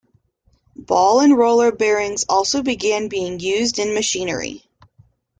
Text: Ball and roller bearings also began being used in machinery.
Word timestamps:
Ball 0.77 1.19
and 1.19 1.37
roller 1.37 1.71
bearings 1.71 2.25
also 2.27 2.63
began 2.63 3.07
being 3.07 3.39
used 3.39 3.77
in 3.77 3.93
machinery. 3.93 4.63